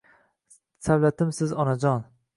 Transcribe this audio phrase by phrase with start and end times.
[0.87, 2.05] Savlatimsiz Onajon